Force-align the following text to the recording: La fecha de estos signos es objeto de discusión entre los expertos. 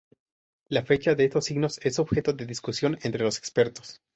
La 0.67 0.81
fecha 0.81 1.13
de 1.13 1.25
estos 1.25 1.45
signos 1.45 1.79
es 1.85 1.99
objeto 1.99 2.33
de 2.33 2.47
discusión 2.47 2.97
entre 3.03 3.23
los 3.23 3.37
expertos. 3.37 4.01